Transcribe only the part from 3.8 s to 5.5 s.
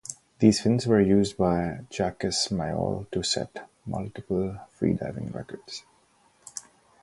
multiple freediving